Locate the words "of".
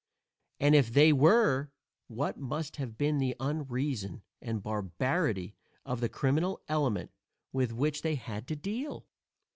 5.85-5.99